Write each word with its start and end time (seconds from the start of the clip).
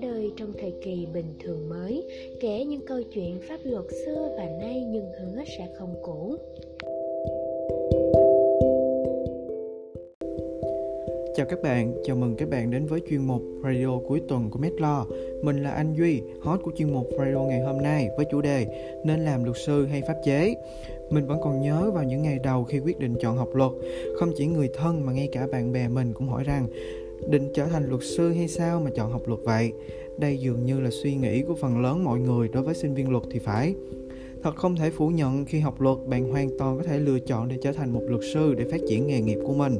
ra 0.00 0.08
đời 0.08 0.30
trong 0.36 0.52
thời 0.60 0.72
kỳ 0.82 1.06
bình 1.14 1.34
thường 1.44 1.68
mới, 1.68 2.08
kể 2.40 2.64
những 2.64 2.86
câu 2.86 3.02
chuyện 3.14 3.40
pháp 3.48 3.58
luật 3.64 3.84
xưa 4.04 4.28
và 4.36 4.44
nay 4.60 4.84
nhưng 4.88 5.04
hứa 5.04 5.42
sẽ 5.58 5.68
không 5.78 5.94
cũ. 6.02 6.36
Chào 11.36 11.46
các 11.46 11.62
bạn, 11.62 11.94
chào 12.04 12.16
mừng 12.16 12.36
các 12.36 12.48
bạn 12.48 12.70
đến 12.70 12.86
với 12.86 13.00
chuyên 13.10 13.26
mục 13.26 13.42
Radio 13.64 13.98
cuối 14.08 14.20
tuần 14.28 14.50
của 14.50 14.58
Medlaw. 14.58 15.04
Mình 15.42 15.62
là 15.62 15.70
anh 15.70 15.94
Duy, 15.94 16.22
host 16.42 16.62
của 16.62 16.72
chuyên 16.76 16.92
mục 16.92 17.06
Radio 17.18 17.38
ngày 17.38 17.60
hôm 17.60 17.82
nay 17.82 18.08
với 18.16 18.26
chủ 18.30 18.40
đề 18.40 18.66
Nên 19.04 19.20
làm 19.20 19.44
luật 19.44 19.56
sư 19.66 19.86
hay 19.86 20.02
pháp 20.02 20.16
chế. 20.24 20.54
Mình 21.10 21.26
vẫn 21.26 21.38
còn 21.42 21.60
nhớ 21.60 21.90
vào 21.94 22.04
những 22.04 22.22
ngày 22.22 22.38
đầu 22.44 22.64
khi 22.64 22.78
quyết 22.78 22.98
định 22.98 23.14
chọn 23.20 23.36
học 23.36 23.54
luật, 23.54 23.72
không 24.16 24.32
chỉ 24.36 24.46
người 24.46 24.70
thân 24.74 25.06
mà 25.06 25.12
ngay 25.12 25.28
cả 25.32 25.46
bạn 25.52 25.72
bè 25.72 25.88
mình 25.88 26.12
cũng 26.14 26.28
hỏi 26.28 26.44
rằng 26.44 26.66
định 27.28 27.48
trở 27.54 27.66
thành 27.66 27.88
luật 27.88 28.02
sư 28.02 28.32
hay 28.32 28.48
sao 28.48 28.80
mà 28.80 28.90
chọn 28.94 29.12
học 29.12 29.28
luật 29.28 29.40
vậy? 29.44 29.72
Đây 30.18 30.38
dường 30.38 30.66
như 30.66 30.80
là 30.80 30.90
suy 30.90 31.14
nghĩ 31.14 31.42
của 31.42 31.54
phần 31.54 31.82
lớn 31.82 32.04
mọi 32.04 32.18
người 32.18 32.48
đối 32.48 32.62
với 32.62 32.74
sinh 32.74 32.94
viên 32.94 33.10
luật 33.10 33.24
thì 33.30 33.38
phải. 33.38 33.74
Thật 34.42 34.56
không 34.56 34.76
thể 34.76 34.90
phủ 34.90 35.08
nhận 35.08 35.44
khi 35.44 35.60
học 35.60 35.80
luật, 35.80 35.98
bạn 36.06 36.30
hoàn 36.30 36.58
toàn 36.58 36.78
có 36.78 36.84
thể 36.84 36.98
lựa 36.98 37.18
chọn 37.18 37.48
để 37.48 37.56
trở 37.62 37.72
thành 37.72 37.92
một 37.92 38.02
luật 38.08 38.22
sư 38.34 38.54
để 38.54 38.64
phát 38.64 38.80
triển 38.88 39.06
nghề 39.06 39.20
nghiệp 39.20 39.38
của 39.46 39.54
mình 39.54 39.76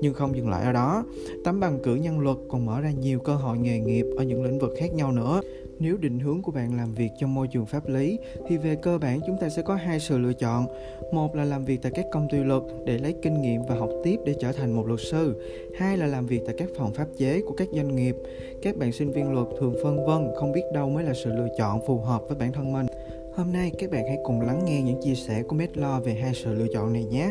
nhưng 0.00 0.14
không 0.14 0.36
dừng 0.36 0.48
lại 0.48 0.64
ở 0.64 0.72
đó, 0.72 1.04
tấm 1.44 1.60
bằng 1.60 1.78
cử 1.82 1.94
nhân 1.94 2.20
luật 2.20 2.36
còn 2.48 2.66
mở 2.66 2.80
ra 2.80 2.90
nhiều 2.90 3.18
cơ 3.18 3.34
hội 3.34 3.58
nghề 3.58 3.78
nghiệp 3.78 4.06
ở 4.16 4.24
những 4.24 4.44
lĩnh 4.44 4.58
vực 4.58 4.74
khác 4.78 4.94
nhau 4.94 5.12
nữa 5.12 5.40
nếu 5.80 5.96
định 5.96 6.18
hướng 6.18 6.42
của 6.42 6.52
bạn 6.52 6.76
làm 6.76 6.94
việc 6.94 7.10
trong 7.18 7.34
môi 7.34 7.48
trường 7.48 7.66
pháp 7.66 7.88
lý, 7.88 8.18
thì 8.48 8.56
về 8.56 8.76
cơ 8.82 8.98
bản 8.98 9.20
chúng 9.26 9.36
ta 9.40 9.48
sẽ 9.48 9.62
có 9.62 9.74
hai 9.74 10.00
sự 10.00 10.18
lựa 10.18 10.32
chọn. 10.32 10.66
Một 11.12 11.36
là 11.36 11.44
làm 11.44 11.64
việc 11.64 11.82
tại 11.82 11.92
các 11.94 12.06
công 12.12 12.28
ty 12.30 12.38
luật 12.38 12.62
để 12.84 12.98
lấy 12.98 13.14
kinh 13.22 13.40
nghiệm 13.42 13.62
và 13.68 13.74
học 13.74 13.90
tiếp 14.04 14.16
để 14.26 14.34
trở 14.40 14.52
thành 14.52 14.72
một 14.72 14.86
luật 14.86 15.00
sư. 15.10 15.42
Hai 15.78 15.96
là 15.96 16.06
làm 16.06 16.26
việc 16.26 16.40
tại 16.46 16.54
các 16.58 16.68
phòng 16.78 16.94
pháp 16.94 17.06
chế 17.16 17.42
của 17.46 17.54
các 17.56 17.68
doanh 17.72 17.96
nghiệp. 17.96 18.16
Các 18.62 18.76
bạn 18.76 18.92
sinh 18.92 19.10
viên 19.10 19.32
luật 19.32 19.46
thường 19.60 19.74
phân 19.82 20.06
vân, 20.06 20.28
không 20.36 20.52
biết 20.52 20.64
đâu 20.74 20.90
mới 20.90 21.04
là 21.04 21.12
sự 21.24 21.30
lựa 21.32 21.48
chọn 21.58 21.80
phù 21.86 21.98
hợp 21.98 22.22
với 22.28 22.36
bản 22.38 22.52
thân 22.52 22.72
mình. 22.72 22.86
Hôm 23.34 23.52
nay, 23.52 23.72
các 23.78 23.90
bạn 23.90 24.04
hãy 24.08 24.18
cùng 24.24 24.40
lắng 24.40 24.64
nghe 24.64 24.82
những 24.82 25.02
chia 25.02 25.14
sẻ 25.14 25.42
của 25.42 25.56
Medlaw 25.56 26.00
về 26.00 26.14
hai 26.14 26.34
sự 26.34 26.54
lựa 26.54 26.66
chọn 26.74 26.92
này 26.92 27.04
nhé 27.04 27.30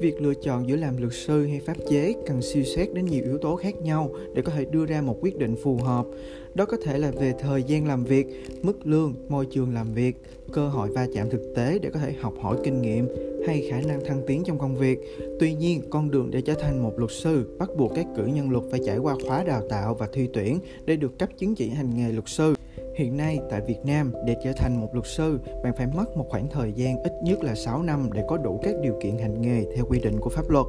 việc 0.00 0.22
lựa 0.22 0.34
chọn 0.34 0.68
giữa 0.68 0.76
làm 0.76 0.96
luật 0.96 1.12
sư 1.12 1.46
hay 1.46 1.60
pháp 1.60 1.76
chế 1.90 2.14
cần 2.26 2.42
suy 2.42 2.64
xét 2.64 2.94
đến 2.94 3.04
nhiều 3.04 3.24
yếu 3.24 3.38
tố 3.38 3.56
khác 3.56 3.82
nhau 3.82 4.10
để 4.34 4.42
có 4.42 4.52
thể 4.52 4.64
đưa 4.64 4.86
ra 4.86 5.02
một 5.02 5.18
quyết 5.20 5.38
định 5.38 5.56
phù 5.62 5.76
hợp. 5.76 6.06
Đó 6.54 6.64
có 6.64 6.76
thể 6.84 6.98
là 6.98 7.10
về 7.10 7.32
thời 7.38 7.62
gian 7.62 7.86
làm 7.86 8.04
việc, 8.04 8.26
mức 8.62 8.86
lương, 8.86 9.14
môi 9.28 9.46
trường 9.46 9.74
làm 9.74 9.94
việc, 9.94 10.16
cơ 10.52 10.68
hội 10.68 10.88
va 10.88 11.06
chạm 11.14 11.30
thực 11.30 11.52
tế 11.56 11.78
để 11.78 11.90
có 11.90 11.98
thể 11.98 12.12
học 12.20 12.34
hỏi 12.40 12.56
kinh 12.64 12.82
nghiệm, 12.82 13.08
hay 13.46 13.66
khả 13.70 13.80
năng 13.80 14.04
thăng 14.04 14.22
tiến 14.26 14.42
trong 14.44 14.58
công 14.58 14.76
việc. 14.76 14.98
Tuy 15.40 15.54
nhiên, 15.54 15.82
con 15.90 16.10
đường 16.10 16.30
để 16.30 16.40
trở 16.40 16.54
thành 16.54 16.82
một 16.82 16.98
luật 16.98 17.10
sư 17.10 17.56
bắt 17.58 17.70
buộc 17.76 17.92
các 17.94 18.06
cử 18.16 18.26
nhân 18.26 18.50
luật 18.50 18.64
phải 18.70 18.80
trải 18.86 18.98
qua 18.98 19.16
khóa 19.26 19.44
đào 19.44 19.62
tạo 19.68 19.94
và 19.94 20.08
thi 20.12 20.28
tuyển 20.32 20.58
để 20.84 20.96
được 20.96 21.18
cấp 21.18 21.28
chứng 21.38 21.54
chỉ 21.54 21.68
hành 21.68 21.90
nghề 21.96 22.12
luật 22.12 22.28
sư. 22.28 22.54
Hiện 22.94 23.16
nay 23.16 23.40
tại 23.50 23.60
Việt 23.60 23.84
Nam, 23.84 24.12
để 24.24 24.36
trở 24.44 24.52
thành 24.52 24.80
một 24.80 24.94
luật 24.94 25.06
sư, 25.06 25.40
bạn 25.62 25.72
phải 25.76 25.86
mất 25.86 26.16
một 26.16 26.26
khoảng 26.28 26.48
thời 26.48 26.72
gian 26.72 27.02
ít 27.02 27.12
nhất 27.22 27.44
là 27.44 27.54
6 27.54 27.82
năm 27.82 28.10
để 28.12 28.22
có 28.28 28.36
đủ 28.36 28.60
các 28.62 28.74
điều 28.82 28.98
kiện 29.02 29.18
hành 29.18 29.42
nghề 29.42 29.64
theo 29.76 29.84
quy 29.88 30.00
định 30.00 30.20
của 30.20 30.30
pháp 30.30 30.50
luật. 30.50 30.66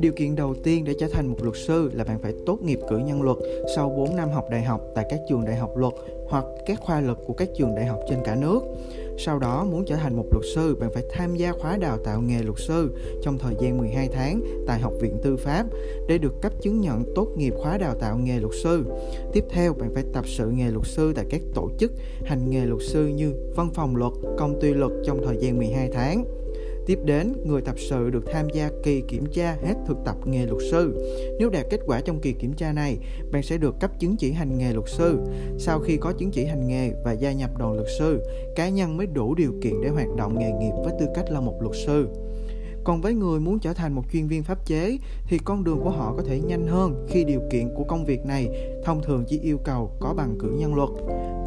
Điều 0.00 0.12
kiện 0.12 0.36
đầu 0.36 0.54
tiên 0.64 0.84
để 0.84 0.94
trở 1.00 1.08
thành 1.12 1.26
một 1.26 1.36
luật 1.42 1.56
sư 1.56 1.90
là 1.94 2.04
bạn 2.04 2.18
phải 2.18 2.32
tốt 2.46 2.58
nghiệp 2.62 2.78
cử 2.88 2.98
nhân 2.98 3.22
luật 3.22 3.36
sau 3.76 3.88
4 3.88 4.16
năm 4.16 4.30
học 4.30 4.50
đại 4.50 4.62
học 4.62 4.80
tại 4.94 5.06
các 5.10 5.20
trường 5.28 5.44
đại 5.44 5.56
học 5.56 5.76
luật 5.76 5.94
hoặc 6.28 6.44
các 6.66 6.80
khoa 6.80 7.00
luật 7.00 7.18
của 7.26 7.32
các 7.32 7.48
trường 7.56 7.74
đại 7.74 7.86
học 7.86 8.00
trên 8.08 8.18
cả 8.24 8.34
nước. 8.34 8.60
Sau 9.18 9.38
đó 9.38 9.64
muốn 9.64 9.84
trở 9.84 9.96
thành 9.96 10.16
một 10.16 10.26
luật 10.32 10.44
sư, 10.54 10.76
bạn 10.80 10.90
phải 10.94 11.02
tham 11.10 11.36
gia 11.36 11.52
khóa 11.52 11.76
đào 11.76 11.98
tạo 12.04 12.20
nghề 12.20 12.42
luật 12.42 12.58
sư 12.58 12.90
trong 13.22 13.38
thời 13.38 13.54
gian 13.60 13.78
12 13.78 14.08
tháng 14.08 14.40
tại 14.66 14.80
Học 14.80 14.92
viện 15.00 15.18
Tư 15.22 15.36
pháp 15.36 15.66
để 16.08 16.18
được 16.18 16.42
cấp 16.42 16.52
chứng 16.60 16.80
nhận 16.80 17.04
tốt 17.14 17.28
nghiệp 17.36 17.54
khóa 17.58 17.78
đào 17.78 17.94
tạo 17.94 18.18
nghề 18.18 18.40
luật 18.40 18.54
sư. 18.62 18.84
Tiếp 19.32 19.44
theo, 19.50 19.74
bạn 19.74 19.90
phải 19.94 20.04
tập 20.12 20.24
sự 20.28 20.50
nghề 20.50 20.70
luật 20.70 20.86
sư 20.86 21.12
tại 21.16 21.24
các 21.30 21.40
tổ 21.54 21.70
chức 21.78 21.92
hành 22.24 22.50
nghề 22.50 22.66
luật 22.66 22.82
sư 22.82 23.06
như 23.06 23.32
văn 23.56 23.70
phòng 23.74 23.96
luật, 23.96 24.12
công 24.38 24.60
ty 24.60 24.74
luật 24.74 24.92
trong 25.06 25.20
thời 25.24 25.36
gian 25.40 25.58
12 25.58 25.90
tháng. 25.92 26.24
Tiếp 26.88 26.98
đến, 27.04 27.32
người 27.44 27.60
tập 27.62 27.74
sự 27.78 28.10
được 28.10 28.24
tham 28.32 28.46
gia 28.54 28.70
kỳ 28.82 29.02
kiểm 29.08 29.26
tra 29.32 29.56
hết 29.66 29.74
thực 29.86 29.96
tập 30.04 30.16
nghề 30.24 30.46
luật 30.46 30.62
sư. 30.70 30.94
Nếu 31.38 31.50
đạt 31.50 31.66
kết 31.70 31.80
quả 31.86 32.00
trong 32.00 32.20
kỳ 32.20 32.32
kiểm 32.32 32.52
tra 32.52 32.72
này, 32.72 32.98
bạn 33.32 33.42
sẽ 33.42 33.56
được 33.56 33.74
cấp 33.80 33.90
chứng 34.00 34.16
chỉ 34.16 34.32
hành 34.32 34.58
nghề 34.58 34.72
luật 34.72 34.88
sư. 34.88 35.18
Sau 35.58 35.80
khi 35.80 35.96
có 35.96 36.12
chứng 36.12 36.30
chỉ 36.30 36.44
hành 36.44 36.68
nghề 36.68 36.92
và 37.04 37.12
gia 37.12 37.32
nhập 37.32 37.50
đoàn 37.58 37.72
luật 37.72 37.88
sư, 37.98 38.22
cá 38.56 38.68
nhân 38.68 38.96
mới 38.96 39.06
đủ 39.06 39.34
điều 39.34 39.52
kiện 39.62 39.74
để 39.82 39.88
hoạt 39.88 40.08
động 40.16 40.38
nghề 40.38 40.50
nghiệp 40.52 40.72
với 40.84 40.92
tư 41.00 41.06
cách 41.14 41.30
là 41.30 41.40
một 41.40 41.62
luật 41.62 41.76
sư. 41.86 42.08
Còn 42.84 43.00
với 43.00 43.14
người 43.14 43.40
muốn 43.40 43.58
trở 43.58 43.72
thành 43.72 43.92
một 43.92 44.02
chuyên 44.12 44.26
viên 44.26 44.42
pháp 44.42 44.66
chế 44.66 44.98
thì 45.26 45.38
con 45.44 45.64
đường 45.64 45.80
của 45.84 45.90
họ 45.90 46.14
có 46.16 46.22
thể 46.22 46.40
nhanh 46.40 46.66
hơn 46.66 47.06
khi 47.08 47.24
điều 47.24 47.40
kiện 47.50 47.68
của 47.74 47.84
công 47.84 48.04
việc 48.04 48.26
này 48.26 48.48
thông 48.88 49.02
thường 49.02 49.24
chỉ 49.28 49.38
yêu 49.38 49.58
cầu 49.64 49.92
có 50.00 50.14
bằng 50.14 50.34
cử 50.38 50.54
nhân 50.58 50.74
luật. 50.74 50.88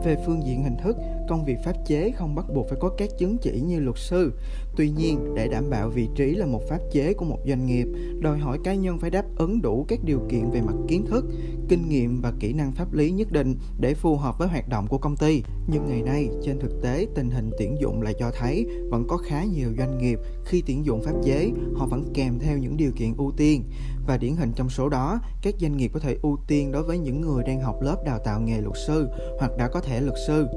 Về 0.05 0.17
phương 0.25 0.41
diện 0.45 0.63
hình 0.63 0.75
thức, 0.83 0.97
công 1.29 1.45
việc 1.45 1.57
pháp 1.65 1.75
chế 1.87 2.11
không 2.11 2.35
bắt 2.35 2.45
buộc 2.53 2.69
phải 2.69 2.77
có 2.81 2.89
các 2.97 3.09
chứng 3.17 3.37
chỉ 3.37 3.61
như 3.61 3.79
luật 3.79 3.97
sư. 3.97 4.33
Tuy 4.75 4.89
nhiên, 4.89 5.33
để 5.35 5.47
đảm 5.47 5.69
bảo 5.69 5.89
vị 5.89 6.07
trí 6.15 6.35
là 6.35 6.45
một 6.45 6.61
pháp 6.69 6.79
chế 6.91 7.13
của 7.13 7.25
một 7.25 7.39
doanh 7.47 7.65
nghiệp, 7.65 7.87
đòi 8.19 8.37
hỏi 8.37 8.57
cá 8.63 8.73
nhân 8.73 8.99
phải 8.99 9.09
đáp 9.09 9.25
ứng 9.37 9.61
đủ 9.61 9.85
các 9.87 9.99
điều 10.03 10.19
kiện 10.29 10.51
về 10.51 10.61
mặt 10.61 10.75
kiến 10.87 11.05
thức, 11.05 11.25
kinh 11.69 11.89
nghiệm 11.89 12.21
và 12.21 12.33
kỹ 12.39 12.53
năng 12.53 12.71
pháp 12.71 12.93
lý 12.93 13.11
nhất 13.11 13.31
định 13.31 13.55
để 13.79 13.93
phù 13.93 14.15
hợp 14.15 14.37
với 14.39 14.47
hoạt 14.47 14.69
động 14.69 14.87
của 14.87 14.97
công 14.97 15.17
ty. 15.17 15.43
Nhưng 15.67 15.85
ngày 15.87 16.01
nay, 16.01 16.29
trên 16.43 16.59
thực 16.59 16.81
tế, 16.81 17.07
tình 17.15 17.29
hình 17.29 17.51
tuyển 17.59 17.77
dụng 17.81 18.01
lại 18.01 18.13
cho 18.19 18.31
thấy 18.39 18.65
vẫn 18.89 19.05
có 19.07 19.17
khá 19.17 19.43
nhiều 19.43 19.69
doanh 19.77 19.97
nghiệp 19.97 20.19
khi 20.45 20.63
tuyển 20.67 20.85
dụng 20.85 21.03
pháp 21.03 21.13
chế, 21.23 21.51
họ 21.75 21.85
vẫn 21.85 22.03
kèm 22.13 22.39
theo 22.39 22.57
những 22.57 22.77
điều 22.77 22.91
kiện 22.91 23.13
ưu 23.17 23.31
tiên. 23.37 23.63
Và 24.11 24.17
điển 24.17 24.35
hình 24.35 24.51
trong 24.55 24.69
số 24.69 24.89
đó, 24.89 25.19
các 25.41 25.55
doanh 25.61 25.77
nghiệp 25.77 25.91
có 25.93 25.99
thể 25.99 26.15
ưu 26.21 26.37
tiên 26.47 26.71
đối 26.71 26.83
với 26.83 26.97
những 26.97 27.21
người 27.21 27.43
đang 27.43 27.61
học 27.61 27.81
lớp 27.81 28.03
đào 28.05 28.19
tạo 28.19 28.41
nghề 28.41 28.61
luật 28.61 28.75
sư 28.87 29.07
hoặc 29.39 29.57
đã 29.57 29.67
có 29.67 29.81
thể 29.81 30.01
luật 30.01 30.15
sư. 30.27 30.47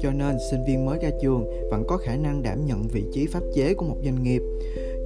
Cho 0.00 0.10
nên 0.10 0.36
sinh 0.50 0.64
viên 0.66 0.86
mới 0.86 0.98
ra 1.02 1.10
trường 1.22 1.68
vẫn 1.70 1.84
có 1.88 1.96
khả 1.96 2.16
năng 2.16 2.42
đảm 2.42 2.66
nhận 2.66 2.82
vị 2.82 3.04
trí 3.12 3.26
pháp 3.26 3.42
chế 3.54 3.74
của 3.74 3.86
một 3.86 3.96
doanh 4.04 4.22
nghiệp. 4.22 4.42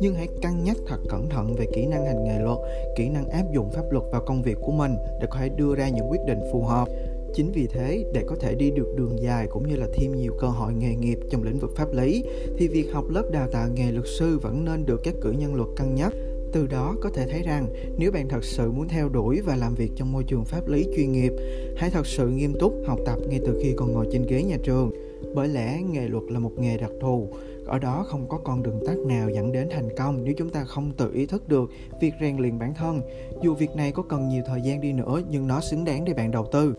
Nhưng 0.00 0.14
hãy 0.14 0.28
cân 0.42 0.64
nhắc 0.64 0.76
thật 0.86 0.96
cẩn 1.08 1.28
thận 1.28 1.54
về 1.54 1.66
kỹ 1.74 1.86
năng 1.86 2.06
hành 2.06 2.24
nghề 2.24 2.38
luật 2.38 2.58
kỹ 2.96 3.08
năng 3.08 3.28
áp 3.28 3.44
dụng 3.54 3.70
pháp 3.70 3.84
luật 3.90 4.04
vào 4.12 4.22
công 4.26 4.42
việc 4.42 4.58
của 4.60 4.72
mình 4.72 4.94
để 5.20 5.26
có 5.30 5.38
thể 5.38 5.48
đưa 5.48 5.74
ra 5.74 5.88
những 5.88 6.10
quyết 6.10 6.20
định 6.26 6.40
phù 6.52 6.62
hợp. 6.62 6.88
Chính 7.34 7.52
vì 7.52 7.66
thế 7.66 8.04
để 8.12 8.24
có 8.26 8.36
thể 8.40 8.54
đi 8.54 8.70
được 8.70 8.94
đường 8.96 9.22
dài 9.22 9.46
cũng 9.50 9.68
như 9.68 9.76
là 9.76 9.86
thêm 9.94 10.16
nhiều 10.16 10.32
cơ 10.40 10.46
hội 10.46 10.72
nghề 10.72 10.94
nghiệp 10.94 11.18
trong 11.30 11.42
lĩnh 11.42 11.58
vực 11.58 11.70
pháp 11.76 11.92
lý 11.92 12.24
thì 12.58 12.68
việc 12.68 12.92
học 12.92 13.04
lớp 13.08 13.24
đào 13.32 13.48
tạo 13.52 13.68
nghề 13.74 13.92
luật 13.92 14.06
sư 14.18 14.38
vẫn 14.38 14.64
nên 14.64 14.86
được 14.86 15.00
các 15.04 15.14
cử 15.20 15.30
nhân 15.30 15.54
luật 15.54 15.68
cân 15.76 15.94
nhắc 15.94 16.12
từ 16.52 16.66
đó 16.66 16.96
có 17.00 17.10
thể 17.10 17.26
thấy 17.30 17.42
rằng 17.42 17.66
nếu 17.98 18.12
bạn 18.12 18.28
thật 18.28 18.44
sự 18.44 18.72
muốn 18.72 18.88
theo 18.88 19.08
đuổi 19.08 19.40
và 19.40 19.56
làm 19.56 19.74
việc 19.74 19.90
trong 19.96 20.12
môi 20.12 20.24
trường 20.24 20.44
pháp 20.44 20.68
lý 20.68 20.86
chuyên 20.96 21.12
nghiệp, 21.12 21.32
hãy 21.76 21.90
thật 21.90 22.06
sự 22.06 22.28
nghiêm 22.28 22.54
túc 22.60 22.74
học 22.86 22.98
tập 23.06 23.18
ngay 23.28 23.40
từ 23.46 23.60
khi 23.62 23.74
còn 23.76 23.92
ngồi 23.92 24.06
trên 24.12 24.26
ghế 24.28 24.42
nhà 24.42 24.56
trường. 24.62 24.90
Bởi 25.34 25.48
lẽ 25.48 25.82
nghề 25.82 26.08
luật 26.08 26.24
là 26.28 26.38
một 26.38 26.52
nghề 26.58 26.78
đặc 26.78 26.90
thù, 27.00 27.28
ở 27.66 27.78
đó 27.78 28.04
không 28.08 28.28
có 28.28 28.38
con 28.38 28.62
đường 28.62 28.80
tắt 28.86 28.98
nào 28.98 29.30
dẫn 29.30 29.52
đến 29.52 29.68
thành 29.70 29.88
công 29.96 30.24
nếu 30.24 30.34
chúng 30.36 30.50
ta 30.50 30.64
không 30.64 30.92
tự 30.96 31.12
ý 31.12 31.26
thức 31.26 31.48
được 31.48 31.70
việc 32.00 32.12
rèn 32.20 32.36
luyện 32.36 32.58
bản 32.58 32.74
thân. 32.74 33.00
Dù 33.42 33.54
việc 33.54 33.70
này 33.76 33.92
có 33.92 34.02
cần 34.02 34.28
nhiều 34.28 34.42
thời 34.46 34.60
gian 34.62 34.80
đi 34.80 34.92
nữa, 34.92 35.22
nhưng 35.30 35.46
nó 35.46 35.60
xứng 35.60 35.84
đáng 35.84 36.04
để 36.04 36.14
bạn 36.14 36.30
đầu 36.30 36.46
tư 36.52 36.74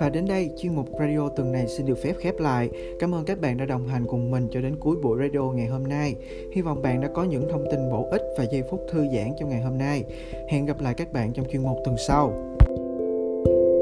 và 0.00 0.08
đến 0.08 0.24
đây, 0.26 0.50
chuyên 0.56 0.74
mục 0.74 0.88
radio 1.00 1.28
tuần 1.28 1.52
này 1.52 1.68
xin 1.68 1.86
được 1.86 1.98
phép 2.02 2.14
khép 2.18 2.40
lại. 2.40 2.70
Cảm 2.98 3.14
ơn 3.14 3.24
các 3.24 3.40
bạn 3.40 3.56
đã 3.56 3.64
đồng 3.64 3.88
hành 3.88 4.06
cùng 4.06 4.30
mình 4.30 4.48
cho 4.50 4.60
đến 4.60 4.76
cuối 4.80 4.96
buổi 5.02 5.18
radio 5.22 5.40
ngày 5.40 5.66
hôm 5.66 5.88
nay. 5.88 6.14
Hy 6.52 6.62
vọng 6.62 6.82
bạn 6.82 7.00
đã 7.00 7.08
có 7.14 7.24
những 7.24 7.48
thông 7.50 7.64
tin 7.70 7.90
bổ 7.90 8.08
ích 8.10 8.22
và 8.38 8.44
giây 8.52 8.62
phút 8.70 8.80
thư 8.92 9.06
giãn 9.14 9.28
trong 9.40 9.48
ngày 9.48 9.60
hôm 9.60 9.78
nay. 9.78 10.04
Hẹn 10.48 10.66
gặp 10.66 10.80
lại 10.80 10.94
các 10.94 11.12
bạn 11.12 11.32
trong 11.32 11.46
chuyên 11.52 11.62
mục 11.62 11.78
tuần 11.84 11.96
sau. 12.06 12.54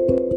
thank 0.07 0.19
you 0.19 0.32